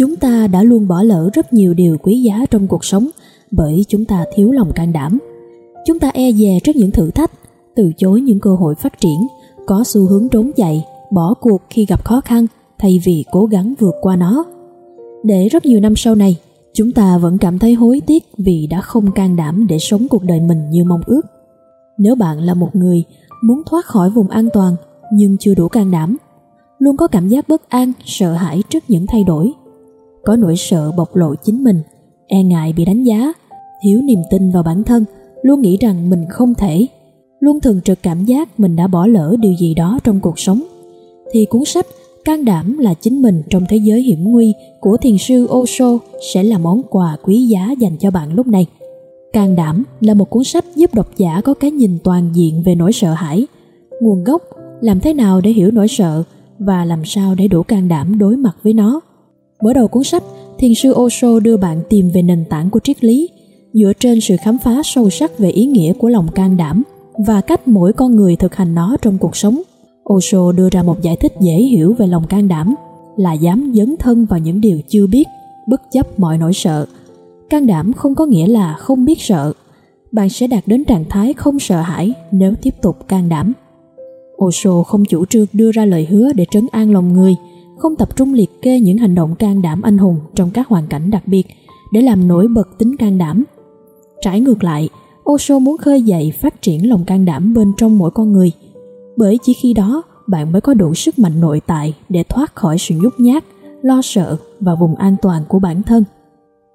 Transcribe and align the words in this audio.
chúng 0.00 0.16
ta 0.16 0.46
đã 0.46 0.62
luôn 0.62 0.88
bỏ 0.88 1.02
lỡ 1.02 1.30
rất 1.32 1.52
nhiều 1.52 1.74
điều 1.74 1.96
quý 2.02 2.22
giá 2.22 2.46
trong 2.50 2.66
cuộc 2.66 2.84
sống, 2.84 3.08
bởi 3.50 3.84
chúng 3.88 4.04
ta 4.04 4.24
thiếu 4.34 4.50
lòng 4.50 4.72
can 4.74 4.92
đảm. 4.92 5.18
Chúng 5.86 5.98
ta 5.98 6.10
e 6.14 6.32
dè 6.32 6.58
trước 6.64 6.76
những 6.76 6.90
thử 6.90 7.10
thách, 7.10 7.30
từ 7.76 7.92
chối 7.96 8.20
những 8.20 8.40
cơ 8.40 8.54
hội 8.54 8.74
phát 8.74 9.00
triển, 9.00 9.26
có 9.66 9.84
xu 9.86 10.06
hướng 10.06 10.28
trốn 10.28 10.50
chạy, 10.56 10.84
bỏ 11.10 11.34
cuộc 11.40 11.62
khi 11.70 11.86
gặp 11.86 12.04
khó 12.04 12.20
khăn, 12.20 12.46
thay 12.78 13.00
vì 13.04 13.24
cố 13.32 13.46
gắng 13.46 13.74
vượt 13.78 13.94
qua 14.00 14.16
nó. 14.16 14.44
Để 15.24 15.48
rất 15.48 15.66
nhiều 15.66 15.80
năm 15.80 15.96
sau 15.96 16.14
này, 16.14 16.36
chúng 16.74 16.92
ta 16.92 17.18
vẫn 17.18 17.38
cảm 17.38 17.58
thấy 17.58 17.74
hối 17.74 18.00
tiếc 18.06 18.24
vì 18.38 18.66
đã 18.70 18.80
không 18.80 19.12
can 19.12 19.36
đảm 19.36 19.66
để 19.66 19.78
sống 19.78 20.06
cuộc 20.10 20.22
đời 20.22 20.40
mình 20.40 20.70
như 20.70 20.84
mong 20.84 21.02
ước. 21.06 21.22
Nếu 21.98 22.14
bạn 22.14 22.38
là 22.38 22.54
một 22.54 22.76
người 22.76 23.04
muốn 23.42 23.62
thoát 23.66 23.84
khỏi 23.84 24.10
vùng 24.10 24.28
an 24.28 24.48
toàn 24.52 24.76
nhưng 25.12 25.36
chưa 25.38 25.54
đủ 25.54 25.68
can 25.68 25.90
đảm, 25.90 26.16
luôn 26.78 26.96
có 26.96 27.06
cảm 27.06 27.28
giác 27.28 27.48
bất 27.48 27.68
an, 27.68 27.92
sợ 28.04 28.32
hãi 28.32 28.62
trước 28.70 28.84
những 28.88 29.06
thay 29.06 29.24
đổi 29.24 29.52
có 30.24 30.36
nỗi 30.36 30.54
sợ 30.56 30.92
bộc 30.96 31.16
lộ 31.16 31.34
chính 31.34 31.64
mình 31.64 31.80
e 32.26 32.42
ngại 32.42 32.72
bị 32.72 32.84
đánh 32.84 33.04
giá 33.04 33.32
thiếu 33.82 34.00
niềm 34.02 34.20
tin 34.30 34.50
vào 34.50 34.62
bản 34.62 34.82
thân 34.82 35.04
luôn 35.42 35.60
nghĩ 35.60 35.76
rằng 35.80 36.10
mình 36.10 36.24
không 36.28 36.54
thể 36.54 36.86
luôn 37.40 37.60
thường 37.60 37.80
trực 37.84 38.02
cảm 38.02 38.24
giác 38.24 38.60
mình 38.60 38.76
đã 38.76 38.86
bỏ 38.86 39.06
lỡ 39.06 39.36
điều 39.40 39.52
gì 39.60 39.74
đó 39.74 39.98
trong 40.04 40.20
cuộc 40.20 40.38
sống 40.38 40.62
thì 41.32 41.44
cuốn 41.44 41.64
sách 41.64 41.86
can 42.24 42.44
đảm 42.44 42.78
là 42.78 42.94
chính 42.94 43.22
mình 43.22 43.42
trong 43.50 43.62
thế 43.68 43.76
giới 43.76 44.02
hiểm 44.02 44.24
nguy 44.24 44.54
của 44.80 44.96
thiền 44.96 45.18
sư 45.18 45.48
Osho 45.52 45.98
sẽ 46.34 46.42
là 46.42 46.58
món 46.58 46.82
quà 46.90 47.16
quý 47.22 47.46
giá 47.46 47.74
dành 47.78 47.96
cho 47.96 48.10
bạn 48.10 48.34
lúc 48.34 48.46
này. 48.46 48.66
Can 49.32 49.56
đảm 49.56 49.84
là 50.00 50.14
một 50.14 50.30
cuốn 50.30 50.44
sách 50.44 50.64
giúp 50.76 50.94
độc 50.94 51.06
giả 51.16 51.40
có 51.44 51.54
cái 51.54 51.70
nhìn 51.70 51.98
toàn 52.04 52.30
diện 52.34 52.62
về 52.62 52.74
nỗi 52.74 52.92
sợ 52.92 53.12
hãi, 53.12 53.46
nguồn 54.00 54.24
gốc, 54.24 54.42
làm 54.80 55.00
thế 55.00 55.14
nào 55.14 55.40
để 55.40 55.50
hiểu 55.50 55.70
nỗi 55.70 55.88
sợ 55.88 56.22
và 56.58 56.84
làm 56.84 57.04
sao 57.04 57.34
để 57.34 57.48
đủ 57.48 57.62
can 57.62 57.88
đảm 57.88 58.18
đối 58.18 58.36
mặt 58.36 58.56
với 58.62 58.72
nó. 58.72 59.00
Mở 59.62 59.72
đầu 59.72 59.88
cuốn 59.88 60.04
sách, 60.04 60.22
thiền 60.58 60.74
sư 60.74 60.94
Osho 60.94 61.40
đưa 61.40 61.56
bạn 61.56 61.82
tìm 61.88 62.10
về 62.14 62.22
nền 62.22 62.44
tảng 62.44 62.70
của 62.70 62.80
triết 62.80 63.04
lý, 63.04 63.28
dựa 63.72 63.92
trên 64.00 64.20
sự 64.20 64.36
khám 64.44 64.58
phá 64.58 64.80
sâu 64.84 65.10
sắc 65.10 65.38
về 65.38 65.50
ý 65.50 65.66
nghĩa 65.66 65.92
của 65.92 66.08
lòng 66.08 66.28
can 66.34 66.56
đảm 66.56 66.82
và 67.26 67.40
cách 67.40 67.68
mỗi 67.68 67.92
con 67.92 68.16
người 68.16 68.36
thực 68.36 68.54
hành 68.54 68.74
nó 68.74 68.96
trong 69.02 69.18
cuộc 69.18 69.36
sống. 69.36 69.62
Osho 70.12 70.52
đưa 70.52 70.68
ra 70.68 70.82
một 70.82 71.02
giải 71.02 71.16
thích 71.16 71.32
dễ 71.40 71.52
hiểu 71.52 71.94
về 71.98 72.06
lòng 72.06 72.26
can 72.26 72.48
đảm 72.48 72.74
là 73.16 73.32
dám 73.32 73.72
dấn 73.74 73.96
thân 73.96 74.24
vào 74.24 74.38
những 74.38 74.60
điều 74.60 74.80
chưa 74.88 75.06
biết, 75.06 75.24
bất 75.66 75.80
chấp 75.92 76.18
mọi 76.18 76.38
nỗi 76.38 76.52
sợ. 76.52 76.86
Can 77.50 77.66
đảm 77.66 77.92
không 77.92 78.14
có 78.14 78.26
nghĩa 78.26 78.46
là 78.46 78.74
không 78.78 79.04
biết 79.04 79.20
sợ. 79.20 79.52
Bạn 80.12 80.28
sẽ 80.28 80.46
đạt 80.46 80.62
đến 80.66 80.84
trạng 80.84 81.04
thái 81.08 81.32
không 81.32 81.58
sợ 81.58 81.80
hãi 81.80 82.12
nếu 82.32 82.54
tiếp 82.62 82.74
tục 82.82 83.08
can 83.08 83.28
đảm. 83.28 83.52
Osho 84.44 84.82
không 84.82 85.04
chủ 85.04 85.26
trương 85.26 85.46
đưa 85.52 85.72
ra 85.72 85.84
lời 85.84 86.06
hứa 86.10 86.32
để 86.32 86.44
trấn 86.50 86.66
an 86.72 86.92
lòng 86.92 87.12
người, 87.12 87.36
không 87.80 87.96
tập 87.96 88.16
trung 88.16 88.34
liệt 88.34 88.62
kê 88.62 88.80
những 88.80 88.98
hành 88.98 89.14
động 89.14 89.34
can 89.34 89.62
đảm 89.62 89.82
anh 89.82 89.98
hùng 89.98 90.16
trong 90.34 90.50
các 90.50 90.68
hoàn 90.68 90.86
cảnh 90.86 91.10
đặc 91.10 91.22
biệt 91.26 91.46
để 91.92 92.02
làm 92.02 92.28
nổi 92.28 92.48
bật 92.48 92.78
tính 92.78 92.96
can 92.96 93.18
đảm. 93.18 93.44
Trái 94.20 94.40
ngược 94.40 94.64
lại, 94.64 94.88
Osho 95.30 95.58
muốn 95.58 95.78
khơi 95.78 96.02
dậy 96.02 96.32
phát 96.40 96.62
triển 96.62 96.88
lòng 96.88 97.04
can 97.04 97.24
đảm 97.24 97.54
bên 97.54 97.72
trong 97.76 97.98
mỗi 97.98 98.10
con 98.10 98.32
người– 98.32 98.52
bởi 99.20 99.38
chỉ 99.42 99.52
khi 99.52 99.72
đó 99.72 100.02
bạn 100.26 100.52
mới 100.52 100.60
có 100.60 100.74
đủ 100.74 100.94
sức 100.94 101.18
mạnh 101.18 101.40
nội 101.40 101.60
tại 101.66 101.94
để 102.08 102.22
thoát 102.22 102.54
khỏi 102.54 102.78
sự 102.78 102.94
nhút 103.02 103.14
nhát, 103.18 103.44
lo 103.82 104.00
sợ 104.02 104.36
và 104.60 104.74
vùng 104.74 104.94
an 104.94 105.16
toàn 105.22 105.42
của 105.48 105.58
bản 105.58 105.82
thân. 105.82 106.04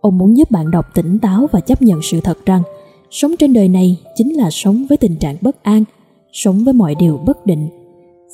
Ông 0.00 0.18
muốn 0.18 0.36
giúp 0.36 0.50
bạn 0.50 0.70
đọc 0.70 0.94
tỉnh 0.94 1.18
táo 1.18 1.48
và 1.52 1.60
chấp 1.60 1.82
nhận 1.82 2.00
sự 2.02 2.20
thật 2.20 2.38
rằng 2.46 2.62
sống 3.10 3.34
trên 3.38 3.52
đời 3.52 3.68
này 3.68 3.98
chính 4.14 4.36
là 4.36 4.50
sống 4.50 4.86
với 4.88 4.98
tình 4.98 5.16
trạng 5.16 5.36
bất 5.40 5.62
an, 5.62 5.84
sống 6.32 6.64
với 6.64 6.74
mọi 6.74 6.94
điều 6.94 7.16
bất 7.16 7.46
định, 7.46 7.68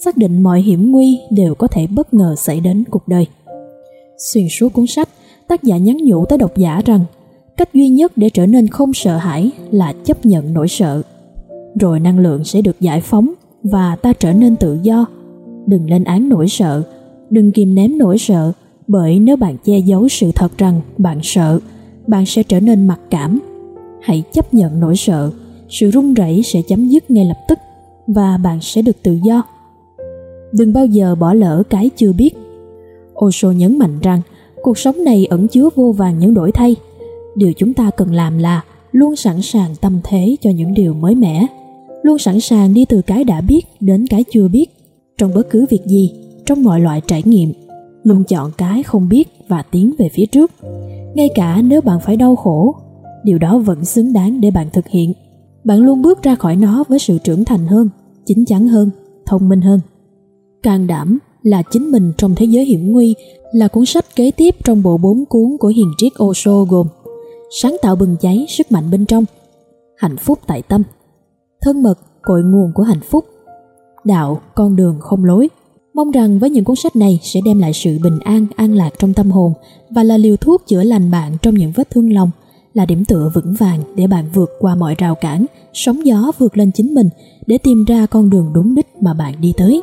xác 0.05 0.17
định 0.17 0.43
mọi 0.43 0.63
hiểm 0.63 0.91
nguy 0.91 1.19
đều 1.31 1.55
có 1.55 1.69
thể 1.69 1.87
bất 1.87 2.15
ngờ 2.15 2.35
xảy 2.39 2.61
đến 2.61 2.85
cuộc 2.91 3.09
đời. 3.09 3.27
Xuyên 4.19 4.49
suốt 4.49 4.73
cuốn 4.73 4.87
sách, 4.87 5.09
tác 5.49 5.63
giả 5.63 5.77
nhắn 5.77 5.97
nhủ 5.97 6.25
tới 6.25 6.39
độc 6.39 6.57
giả 6.57 6.83
rằng 6.87 7.05
cách 7.57 7.75
duy 7.75 7.89
nhất 7.89 8.13
để 8.17 8.31
trở 8.31 8.47
nên 8.47 8.69
không 8.69 8.95
sợ 8.95 9.17
hãi 9.17 9.51
là 9.71 9.93
chấp 10.05 10.27
nhận 10.27 10.55
nỗi 10.55 10.69
sợ. 10.69 11.03
Rồi 11.81 12.01
năng 12.01 12.19
lượng 12.19 12.45
sẽ 12.45 12.63
được 12.63 12.81
giải 12.81 13.01
phóng 13.01 13.33
và 13.63 13.97
ta 13.97 14.13
trở 14.13 14.33
nên 14.33 14.57
tự 14.57 14.79
do 14.83 15.07
đừng 15.67 15.91
lên 15.91 16.05
án 16.05 16.29
nỗi 16.29 16.49
sợ 16.49 16.83
đừng 17.31 17.53
kìm 17.53 17.75
ném 17.75 17.99
nỗi 17.99 18.19
sợ 18.19 18.53
bởi 18.87 19.19
nếu 19.19 19.37
bạn 19.37 19.57
che 19.65 19.79
giấu 19.79 20.09
sự 20.09 20.31
thật 20.35 20.59
rằng 20.59 20.81
bạn 20.99 21.21
sợ 21.23 21.61
bạn 22.07 22.27
sẽ 22.27 22.43
trở 22.43 22.61
nên 22.61 22.87
mặc 22.87 23.01
cảm 23.11 23.41
hãy 24.03 24.23
chấp 24.33 24.55
nhận 24.55 24.81
nỗi 24.81 24.97
sợ 24.97 25.31
sự 25.69 25.91
run 25.91 26.15
rẩy 26.15 26.43
sẽ 26.45 26.63
chấm 26.69 26.89
dứt 26.89 27.11
ngay 27.11 27.25
lập 27.25 27.39
tức 27.49 27.59
và 28.07 28.37
bạn 28.37 28.59
sẽ 28.61 28.83
được 28.83 29.03
tự 29.03 29.19
do 29.25 29.43
đừng 30.53 30.73
bao 30.73 30.87
giờ 30.87 31.15
bỏ 31.15 31.33
lỡ 31.35 31.63
cái 31.71 31.91
chưa 31.97 32.13
biết. 32.13 32.31
Osho 33.25 33.51
nhấn 33.51 33.79
mạnh 33.79 33.99
rằng, 34.03 34.21
cuộc 34.63 34.79
sống 34.79 35.05
này 35.05 35.27
ẩn 35.27 35.49
chứa 35.49 35.69
vô 35.75 35.93
vàng 35.93 36.19
những 36.19 36.35
đổi 36.35 36.53
thay. 36.53 36.77
Điều 37.35 37.53
chúng 37.53 37.75
ta 37.75 37.91
cần 37.91 38.13
làm 38.13 38.39
là 38.39 38.65
luôn 38.93 39.17
sẵn 39.17 39.43
sàng 39.43 39.75
tâm 39.81 40.01
thế 40.05 40.37
cho 40.41 40.51
những 40.51 40.75
điều 40.75 40.95
mới 40.95 41.15
mẻ, 41.15 41.47
luôn 42.03 42.19
sẵn 42.19 42.41
sàng 42.41 42.75
đi 42.75 42.85
từ 42.85 43.03
cái 43.03 43.25
đã 43.25 43.41
biết 43.41 43.67
đến 43.81 44.07
cái 44.07 44.25
chưa 44.33 44.49
biết. 44.49 44.67
Trong 45.19 45.35
bất 45.35 45.51
cứ 45.51 45.67
việc 45.71 45.83
gì, 45.87 46.13
trong 46.47 46.63
mọi 46.63 46.81
loại 46.81 47.01
trải 47.07 47.23
nghiệm 47.25 47.53
luôn 48.03 48.25
chọn 48.25 48.51
cái 48.59 48.83
không 48.83 49.09
biết 49.09 49.29
và 49.49 49.63
tiến 49.63 49.95
về 49.99 50.09
phía 50.13 50.27
trước. 50.27 50.51
Ngay 51.15 51.29
cả 51.35 51.63
nếu 51.63 51.81
bạn 51.81 52.01
phải 52.01 52.17
đau 52.17 52.37
khổ, 52.37 52.75
điều 53.25 53.39
đó 53.39 53.59
vẫn 53.59 53.85
xứng 53.85 54.13
đáng 54.13 54.41
để 54.41 54.51
bạn 54.51 54.67
thực 54.73 54.89
hiện. 54.89 55.13
Bạn 55.65 55.79
luôn 55.79 56.03
bước 56.03 56.23
ra 56.23 56.35
khỏi 56.35 56.57
nó 56.57 56.85
với 56.89 56.99
sự 56.99 57.19
trưởng 57.19 57.45
thành 57.45 57.67
hơn, 57.67 57.89
chín 58.27 58.45
chắn 58.47 58.69
hơn, 58.69 58.91
thông 59.27 59.49
minh 59.49 59.61
hơn 59.61 59.81
can 60.63 60.87
đảm 60.87 61.19
là 61.43 61.63
chính 61.63 61.91
mình 61.91 62.13
trong 62.19 62.35
thế 62.35 62.47
giới 62.47 62.65
hiểm 62.65 62.93
nguy, 62.93 63.15
là 63.53 63.69
cuốn 63.69 63.87
sách 63.87 64.17
kế 64.17 64.31
tiếp 64.31 64.55
trong 64.65 64.83
bộ 64.83 64.97
bốn 64.97 65.25
cuốn 65.25 65.57
của 65.61 65.69
hiền 65.69 65.93
triết 65.99 66.13
Osho 66.23 66.65
gồm 66.65 66.87
sáng 67.51 67.77
tạo 67.83 67.97
bừng 67.97 68.17
cháy, 68.21 68.47
sức 68.49 68.73
mạnh 68.73 68.91
bên 68.91 69.07
trong, 69.07 69.25
hạnh 69.97 70.17
phúc 70.17 70.39
tại 70.47 70.63
tâm, 70.63 70.83
thân 71.61 71.83
mật, 71.83 71.99
cội 72.23 72.43
nguồn 72.43 72.73
của 72.75 72.83
hạnh 72.83 73.01
phúc, 73.11 73.25
đạo, 74.05 74.41
con 74.55 74.77
đường 74.77 74.97
không 75.01 75.25
lối. 75.25 75.49
Mong 75.95 76.11
rằng 76.11 76.39
với 76.39 76.51
những 76.51 76.65
cuốn 76.65 76.77
sách 76.77 76.97
này 76.97 77.21
sẽ 77.23 77.41
đem 77.45 77.59
lại 77.59 77.73
sự 77.73 77.99
bình 78.03 78.19
an 78.25 78.47
an 78.57 78.75
lạc 78.75 78.91
trong 78.99 79.15
tâm 79.15 79.31
hồn 79.31 79.53
và 79.91 80.03
là 80.03 80.17
liều 80.17 80.37
thuốc 80.37 80.63
chữa 80.67 80.83
lành 80.83 81.11
bạn 81.11 81.37
trong 81.43 81.55
những 81.55 81.73
vết 81.73 81.91
thương 81.91 82.13
lòng, 82.13 82.31
là 82.75 82.87
điểm 82.87 83.05
tựa 83.05 83.31
vững 83.35 83.55
vàng 83.59 83.81
để 83.97 84.07
bạn 84.07 84.25
vượt 84.35 84.51
qua 84.61 84.75
mọi 84.75 84.95
rào 84.99 85.15
cản, 85.15 85.47
sóng 85.73 86.07
gió 86.07 86.33
vượt 86.39 86.57
lên 86.57 86.71
chính 86.73 86.95
mình 86.95 87.09
để 87.47 87.59
tìm 87.59 87.85
ra 87.85 88.07
con 88.07 88.31
đường 88.31 88.51
đúng 88.55 88.75
đích 88.75 88.87
mà 89.01 89.15
bạn 89.15 89.35
đi 89.41 89.53
tới. 89.57 89.83